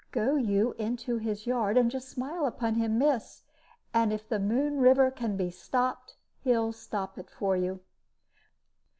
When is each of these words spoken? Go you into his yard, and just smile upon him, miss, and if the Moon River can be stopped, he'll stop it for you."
Go 0.11 0.35
you 0.35 0.71
into 0.79 1.17
his 1.19 1.45
yard, 1.45 1.77
and 1.77 1.91
just 1.91 2.09
smile 2.09 2.47
upon 2.47 2.73
him, 2.73 2.97
miss, 2.97 3.43
and 3.93 4.11
if 4.11 4.27
the 4.27 4.39
Moon 4.39 4.79
River 4.79 5.11
can 5.11 5.37
be 5.37 5.51
stopped, 5.51 6.15
he'll 6.39 6.73
stop 6.73 7.19
it 7.19 7.29
for 7.29 7.55
you." 7.55 7.81